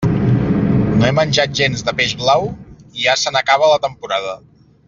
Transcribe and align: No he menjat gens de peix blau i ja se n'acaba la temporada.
No 1.01 1.05
he 1.09 1.11
menjat 1.17 1.53
gens 1.59 1.85
de 1.89 1.95
peix 2.01 2.17
blau 2.23 2.49
i 3.01 3.07
ja 3.07 3.19
se 3.25 3.37
n'acaba 3.37 3.73
la 3.77 3.81
temporada. 3.89 4.39